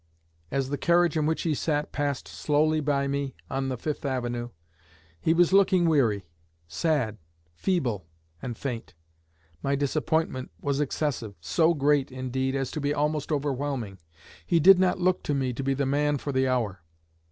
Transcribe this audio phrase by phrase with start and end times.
[0.49, 4.49] As the carriage in which he sat passed slowly by me on the Fifth avenue,
[5.19, 6.25] he was looking weary,
[6.67, 7.19] sad,
[7.53, 8.07] feeble,
[8.41, 8.95] and faint.
[9.61, 13.99] My disappointment was excessive; so great, indeed, as to be almost overwhelming.
[14.43, 16.81] He did not look to me to be the man for the hour.